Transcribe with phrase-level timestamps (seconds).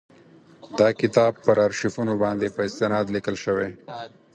[0.79, 3.69] دا کتاب پر آرشیفونو باندي په استناد لیکل شوی.